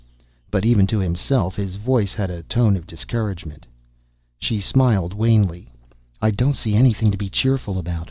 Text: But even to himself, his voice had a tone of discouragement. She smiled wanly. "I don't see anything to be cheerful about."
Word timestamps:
But 0.49 0.65
even 0.65 0.87
to 0.87 0.97
himself, 0.97 1.55
his 1.57 1.75
voice 1.75 2.15
had 2.15 2.31
a 2.31 2.41
tone 2.41 2.75
of 2.75 2.87
discouragement. 2.87 3.67
She 4.39 4.59
smiled 4.59 5.13
wanly. 5.13 5.69
"I 6.19 6.31
don't 6.31 6.57
see 6.57 6.73
anything 6.73 7.11
to 7.11 7.17
be 7.17 7.29
cheerful 7.29 7.77
about." 7.77 7.99